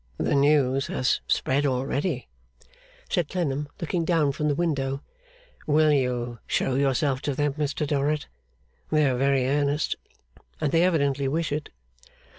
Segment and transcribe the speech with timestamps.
[0.17, 2.27] 'The news has spread already,'
[3.07, 5.03] said Clennam, looking down from the window.
[5.67, 8.27] 'Will you show yourself to them, Mr Dorrit?
[8.89, 9.97] They are very earnest,
[10.59, 11.69] and they evidently wish it.